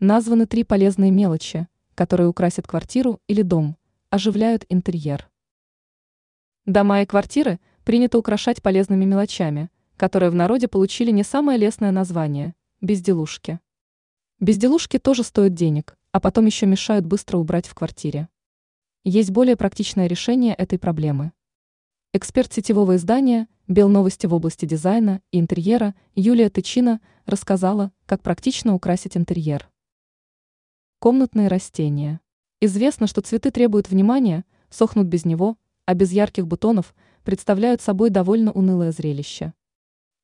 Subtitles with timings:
[0.00, 3.78] Названы три полезные мелочи, которые украсят квартиру или дом,
[4.10, 5.30] оживляют интерьер.
[6.66, 12.54] Дома и квартиры принято украшать полезными мелочами, которые в народе получили не самое лестное название–
[12.82, 13.58] безделушки.
[14.38, 18.28] Безделушки тоже стоят денег, а потом еще мешают быстро убрать в квартире.
[19.02, 21.32] Есть более практичное решение этой проблемы.
[22.12, 29.16] Эксперт сетевого издания «Белновости» в области дизайна и интерьера Юлия Тычина рассказала, как практично украсить
[29.16, 29.70] интерьер.
[30.98, 32.20] Комнатные растения.
[32.58, 38.50] Известно, что цветы требуют внимания, сохнут без него, а без ярких бутонов представляют собой довольно
[38.50, 39.52] унылое зрелище.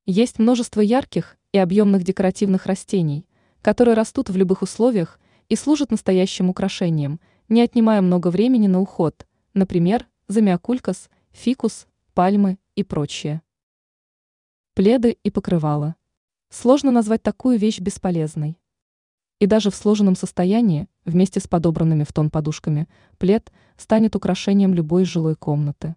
[0.07, 3.27] Есть множество ярких и объемных декоративных растений,
[3.61, 9.27] которые растут в любых условиях и служат настоящим украшением, не отнимая много времени на уход,
[9.53, 13.43] например, замиокулькас, фикус, пальмы и прочее.
[14.73, 15.97] Пледы и покрывала.
[16.49, 18.59] Сложно назвать такую вещь бесполезной.
[19.43, 22.87] И даже в сложенном состоянии, вместе с подобранными в тон подушками,
[23.19, 25.97] плед станет украшением любой жилой комнаты.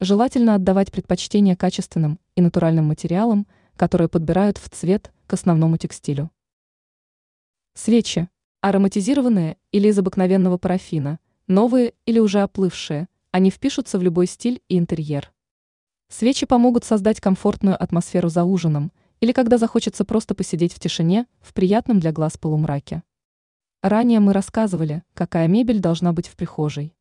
[0.00, 6.28] Желательно отдавать предпочтение качественным и натуральным материалам, которые подбирают в цвет к основному текстилю.
[7.74, 8.28] Свечи.
[8.62, 14.76] Ароматизированные или из обыкновенного парафина, новые или уже оплывшие, они впишутся в любой стиль и
[14.76, 15.32] интерьер.
[16.08, 21.52] Свечи помогут создать комфортную атмосферу за ужином или когда захочется просто посидеть в тишине в
[21.54, 23.02] приятном для глаз полумраке.
[23.82, 26.95] Ранее мы рассказывали, какая мебель должна быть в прихожей.